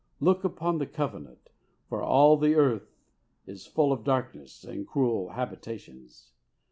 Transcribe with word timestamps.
Look 0.19 0.43
upon 0.43 0.79
the 0.79 0.87
Covenant, 0.87 1.49
for 1.87 2.01
all 2.01 2.35
the 2.35 2.55
earth 2.55 2.95
is 3.45 3.67
full 3.67 3.91
of 3.91 4.03
darkness 4.03 4.63
and 4.63 4.87
cruel 4.87 5.29
habitations. 5.33 6.31